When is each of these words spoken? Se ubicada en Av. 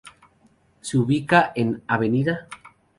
Se 0.81 0.97
ubicada 0.97 1.51
en 1.53 1.83
Av. 1.87 2.01